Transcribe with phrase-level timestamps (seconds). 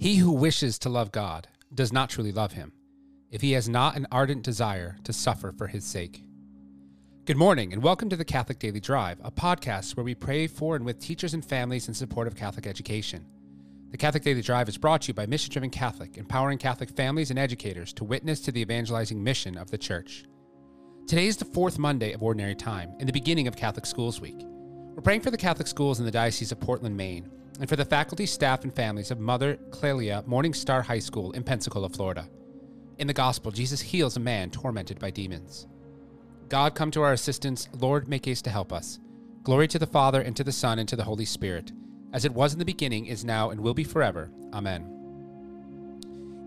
[0.00, 2.72] He who wishes to love God does not truly love him,
[3.32, 6.22] if he has not an ardent desire to suffer for his sake.
[7.24, 10.76] Good morning, and welcome to the Catholic Daily Drive, a podcast where we pray for
[10.76, 13.26] and with teachers and families in support of Catholic education.
[13.90, 17.30] The Catholic Daily Drive is brought to you by Mission Driven Catholic, empowering Catholic families
[17.30, 20.26] and educators to witness to the evangelizing mission of the Church.
[21.08, 24.38] Today is the fourth Monday of Ordinary Time and the beginning of Catholic Schools Week.
[24.94, 27.28] We're praying for the Catholic schools in the Diocese of Portland, Maine,
[27.60, 31.42] and for the faculty, staff, and families of Mother Clelia Morning Star High School in
[31.42, 32.28] Pensacola, Florida.
[32.98, 35.66] In the Gospel, Jesus heals a man tormented by demons.
[36.48, 37.68] God, come to our assistance.
[37.78, 39.00] Lord, make haste to help us.
[39.42, 41.72] Glory to the Father, and to the Son, and to the Holy Spirit,
[42.12, 44.30] as it was in the beginning, is now, and will be forever.
[44.52, 44.94] Amen.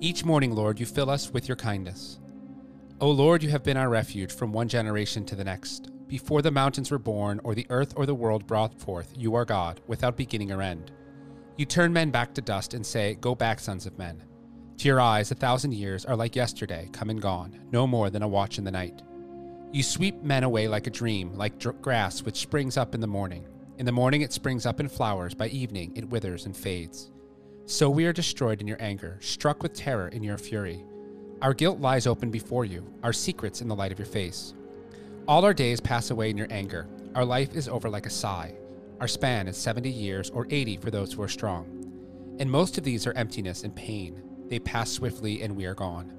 [0.00, 2.18] Each morning, Lord, you fill us with your kindness.
[3.00, 5.90] O Lord, you have been our refuge from one generation to the next.
[6.06, 9.44] Before the mountains were born, or the earth or the world brought forth, you are
[9.44, 10.92] God, without beginning or end.
[11.60, 14.22] You turn men back to dust and say, Go back, sons of men.
[14.78, 18.22] To your eyes, a thousand years are like yesterday, come and gone, no more than
[18.22, 19.02] a watch in the night.
[19.70, 23.06] You sweep men away like a dream, like dr- grass which springs up in the
[23.06, 23.46] morning.
[23.76, 27.10] In the morning it springs up in flowers, by evening it withers and fades.
[27.66, 30.82] So we are destroyed in your anger, struck with terror in your fury.
[31.42, 34.54] Our guilt lies open before you, our secrets in the light of your face.
[35.28, 36.88] All our days pass away in your anger.
[37.14, 38.54] Our life is over like a sigh.
[39.00, 42.36] Our span is 70 years or 80 for those who are strong.
[42.38, 44.22] And most of these are emptiness and pain.
[44.48, 46.12] They pass swiftly and we are gone.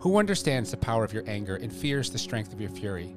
[0.00, 3.16] Who understands the power of your anger and fears the strength of your fury?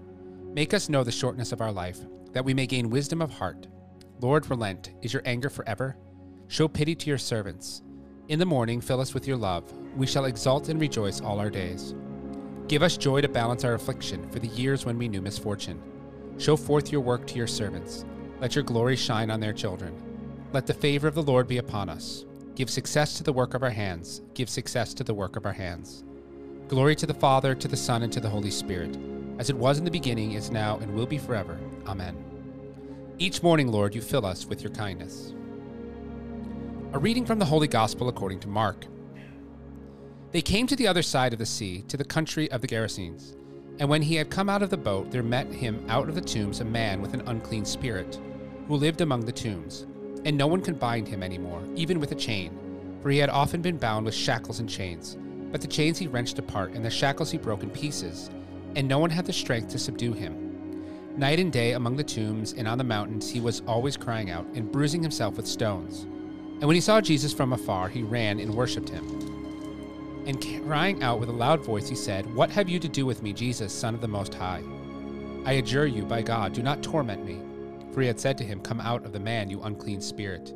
[0.53, 1.99] Make us know the shortness of our life,
[2.31, 3.67] that we may gain wisdom of heart.
[4.21, 4.91] Lord, relent.
[5.01, 5.97] Is your anger forever?
[6.47, 7.81] Show pity to your servants.
[8.29, 9.65] In the morning, fill us with your love.
[9.97, 11.93] We shall exult and rejoice all our days.
[12.69, 15.81] Give us joy to balance our affliction for the years when we knew misfortune.
[16.37, 18.05] Show forth your work to your servants.
[18.43, 19.95] Let your glory shine on their children.
[20.51, 22.25] Let the favor of the Lord be upon us.
[22.55, 24.21] Give success to the work of our hands.
[24.33, 26.03] Give success to the work of our hands.
[26.67, 28.97] Glory to the Father, to the Son, and to the Holy Spirit,
[29.39, 31.57] as it was in the beginning, is now, and will be forever.
[31.87, 32.21] Amen.
[33.17, 35.33] Each morning, Lord, you fill us with your kindness.
[36.91, 38.85] A reading from the Holy Gospel according to Mark.
[40.33, 43.37] They came to the other side of the sea, to the country of the Gerasenes.
[43.79, 46.21] And when he had come out of the boat, there met him out of the
[46.21, 48.19] tombs a man with an unclean spirit,
[48.67, 49.85] who lived among the tombs.
[50.25, 52.57] And no one could bind him any more, even with a chain,
[53.01, 55.17] for he had often been bound with shackles and chains.
[55.51, 58.29] But the chains he wrenched apart, and the shackles he broke in pieces,
[58.75, 60.43] and no one had the strength to subdue him.
[61.15, 64.47] Night and day among the tombs and on the mountains he was always crying out
[64.55, 66.03] and bruising himself with stones.
[66.03, 69.05] And when he saw Jesus from afar, he ran and worshipped him.
[70.25, 73.21] And crying out with a loud voice, he said, What have you to do with
[73.21, 74.63] me, Jesus, Son of the Most High?
[75.45, 77.41] I adjure you, by God, do not torment me.
[77.93, 80.49] For he had said to him, Come out of the man, you unclean spirit.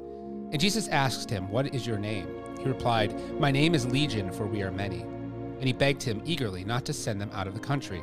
[0.52, 2.28] And Jesus asked him, What is your name?
[2.60, 5.02] He replied, My name is Legion, for we are many.
[5.02, 8.02] And he begged him eagerly not to send them out of the country.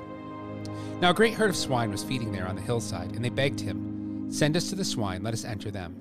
[1.00, 3.60] Now a great herd of swine was feeding there on the hillside, and they begged
[3.60, 5.96] him, Send us to the swine, let us enter them.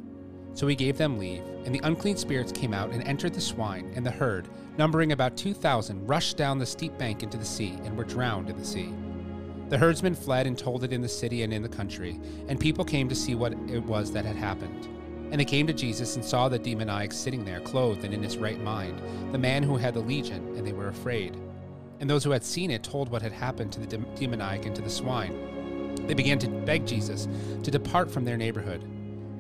[0.54, 3.92] So he gave them leave, and the unclean spirits came out and entered the swine,
[3.96, 7.80] and the herd, numbering about two thousand, rushed down the steep bank into the sea,
[7.84, 8.94] and were drowned in the sea.
[9.74, 12.86] The herdsmen fled and told it in the city and in the country, and people
[12.86, 14.88] came to see what it was that had happened.
[15.32, 18.38] And they came to Jesus and saw the demoniac sitting there, clothed and in his
[18.38, 19.02] right mind,
[19.32, 21.36] the man who had the legion, and they were afraid.
[22.00, 24.84] And those who had seen it told what had happened to the demoniac and to
[24.84, 25.96] the swine.
[26.06, 27.28] They began to beg Jesus
[27.64, 28.84] to depart from their neighborhood.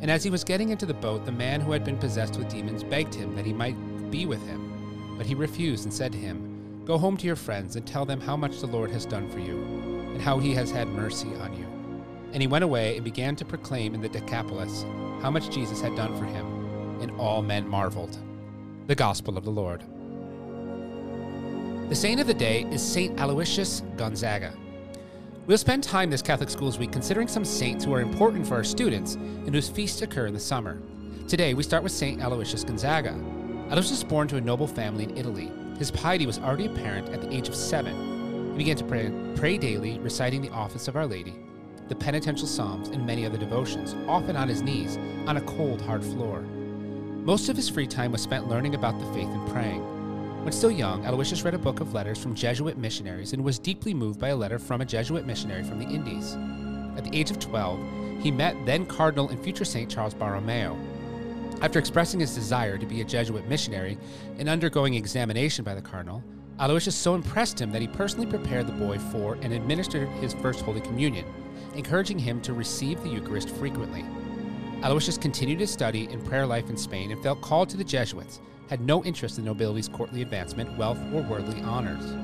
[0.02, 2.50] And as he was getting into the boat, the man who had been possessed with
[2.50, 3.78] demons begged him that he might
[4.10, 5.14] be with him.
[5.16, 8.20] But he refused and said to him, Go home to your friends and tell them
[8.20, 11.57] how much the Lord has done for you, and how he has had mercy on
[11.57, 11.66] you.
[12.31, 14.85] And he went away and began to proclaim in the Decapolis
[15.22, 18.18] how much Jesus had done for him, and all men marveled.
[18.88, 19.84] The Gospel of the Lord.
[21.90, 24.53] The saint of the day is Saint Aloysius Gonzaga.
[25.46, 28.63] We'll spend time this Catholic Schools Week considering some saints who are important for our
[28.63, 30.81] students and whose feasts occur in the summer.
[31.28, 32.22] Today, we start with St.
[32.22, 33.13] Aloysius Gonzaga.
[33.69, 35.51] Aloysius was born to a noble family in Italy.
[35.77, 38.12] His piety was already apparent at the age of seven.
[38.54, 41.34] He began to pray, pray daily, reciting the office of Our Lady,
[41.88, 46.04] the penitential psalms, and many other devotions, often on his knees, on a cold, hard
[46.04, 46.42] floor.
[46.42, 49.82] Most of his free time was spent learning about the faith and praying.
[50.44, 53.92] When still young, Aloysius read a book of letters from Jesuit missionaries and was deeply
[53.92, 56.36] moved by a letter from a Jesuit missionary from the Indies.
[56.96, 57.80] At the age of 12,
[58.22, 60.78] he met then Cardinal and future Saint Charles Borromeo.
[61.64, 63.98] After expressing his desire to be a Jesuit missionary
[64.38, 66.24] and undergoing examination by the Cardinal,
[66.60, 70.62] Aloysius so impressed him that he personally prepared the boy for and administered his first
[70.62, 71.26] Holy Communion,
[71.76, 74.06] encouraging him to receive the Eucharist frequently.
[74.84, 78.40] Aloysius continued his study and prayer life in Spain and felt called to the Jesuits,
[78.70, 82.16] had no interest in nobility's courtly advancement, wealth, or worldly honors.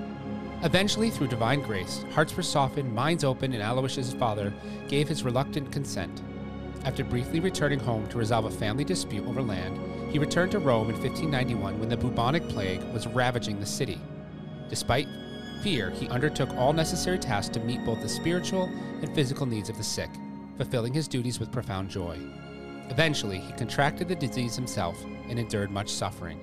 [0.61, 4.53] Eventually, through divine grace, hearts were softened, minds opened, and Aloysius' father
[4.87, 6.21] gave his reluctant consent.
[6.85, 9.79] After briefly returning home to resolve a family dispute over land,
[10.11, 13.99] he returned to Rome in 1591 when the bubonic plague was ravaging the city.
[14.69, 15.07] Despite
[15.61, 18.65] fear, he undertook all necessary tasks to meet both the spiritual
[19.01, 20.09] and physical needs of the sick,
[20.57, 22.17] fulfilling his duties with profound joy.
[22.89, 26.41] Eventually, he contracted the disease himself and endured much suffering.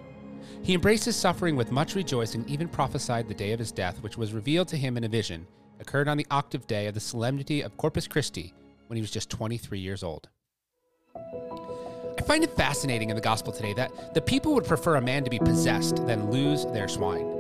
[0.63, 4.17] He embraced his suffering with much rejoicing, even prophesied the day of his death, which
[4.17, 5.47] was revealed to him in a vision,
[5.81, 8.53] occurred on the octave day of the solemnity of Corpus Christi
[8.87, 10.29] when he was just 23 years old.
[11.15, 15.25] I find it fascinating in the gospel today that the people would prefer a man
[15.25, 17.36] to be possessed than lose their swine.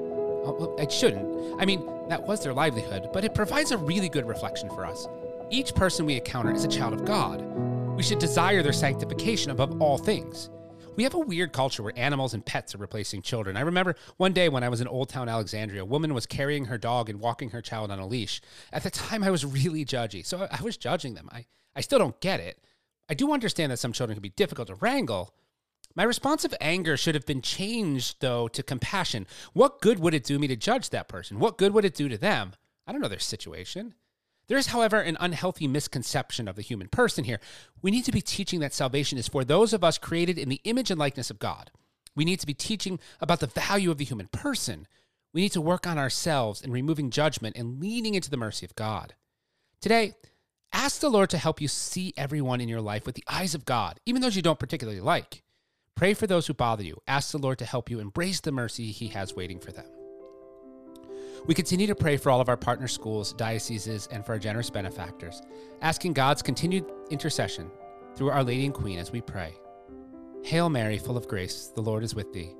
[0.78, 1.60] It shouldn't.
[1.60, 5.08] I mean, that was their livelihood, but it provides a really good reflection for us.
[5.50, 7.40] Each person we encounter is a child of God.
[7.96, 10.50] We should desire their sanctification above all things.
[10.96, 13.56] We have a weird culture where animals and pets are replacing children.
[13.56, 16.64] I remember one day when I was in Old Town Alexandria, a woman was carrying
[16.66, 18.40] her dog and walking her child on a leash.
[18.72, 21.28] At the time, I was really judgy, so I was judging them.
[21.30, 21.44] I,
[21.74, 22.58] I still don't get it.
[23.08, 25.34] I do understand that some children can be difficult to wrangle,
[25.96, 29.26] my response of anger should have been changed, though, to compassion.
[29.54, 31.38] What good would it do me to judge that person?
[31.38, 32.52] What good would it do to them?
[32.86, 33.94] I don't know their situation.
[34.48, 37.40] There is, however, an unhealthy misconception of the human person here.
[37.82, 40.60] We need to be teaching that salvation is for those of us created in the
[40.64, 41.70] image and likeness of God.
[42.14, 44.86] We need to be teaching about the value of the human person.
[45.32, 48.76] We need to work on ourselves in removing judgment and leaning into the mercy of
[48.76, 49.14] God.
[49.80, 50.14] Today,
[50.72, 53.64] ask the Lord to help you see everyone in your life with the eyes of
[53.64, 55.42] God, even those you don't particularly like.
[55.96, 57.00] Pray for those who bother you.
[57.08, 59.86] Ask the Lord to help you embrace the mercy He has waiting for them.
[61.46, 64.68] We continue to pray for all of our partner schools, dioceses, and for our generous
[64.68, 65.40] benefactors,
[65.80, 67.70] asking God's continued intercession
[68.14, 69.54] through Our Lady and Queen as we pray.
[70.44, 72.54] Hail Mary, full of grace, the Lord is with thee.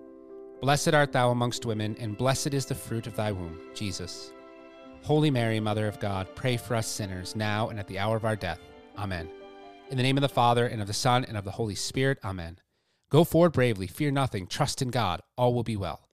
[0.62, 4.32] Blessed art thou amongst women, and blessed is the fruit of thy womb, Jesus.
[5.02, 8.24] Holy Mary, Mother of God, pray for us sinners, now and at the hour of
[8.24, 8.60] our death.
[8.96, 9.28] Amen.
[9.90, 12.18] In the name of the Father, and of the Son, and of the Holy Spirit.
[12.24, 12.56] Amen.
[13.10, 16.08] Go forward bravely, fear nothing, trust in God, all will be well.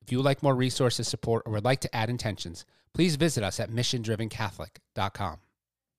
[0.00, 2.64] If you would like more resources, support, or would like to add intentions,
[2.94, 5.38] please visit us at missiondrivencatholic.com.